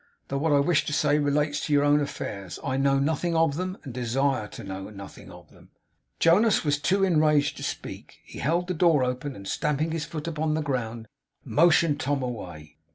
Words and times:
'Though 0.29 0.37
what 0.39 0.51
I 0.51 0.59
wish 0.59 0.83
to 0.85 0.93
say 0.93 1.19
relates 1.19 1.63
to 1.63 1.73
your 1.73 1.83
own 1.83 1.99
affairs, 2.01 2.57
I 2.63 2.75
know 2.75 2.97
nothing 2.97 3.35
of 3.35 3.55
them, 3.55 3.77
and 3.83 3.93
desire 3.93 4.47
to 4.47 4.63
know 4.63 4.89
nothing 4.89 5.29
of 5.31 5.51
them.' 5.51 5.69
Jonas 6.19 6.63
was 6.63 6.79
too 6.79 7.03
enraged 7.03 7.55
to 7.57 7.63
speak. 7.63 8.17
He 8.23 8.39
held 8.39 8.65
the 8.65 8.73
door 8.73 9.03
open; 9.03 9.35
and 9.35 9.47
stamping 9.47 9.91
his 9.91 10.05
foot 10.05 10.27
upon 10.27 10.55
the 10.55 10.61
ground, 10.63 11.07
motioned 11.45 11.99
Tom 11.99 12.23
away. 12.23 12.77